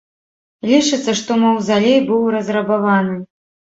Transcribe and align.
Лічыцца, 0.71 1.11
што 1.19 1.37
маўзалей 1.45 1.99
быў 2.09 2.21
разрабаваны. 2.37 3.15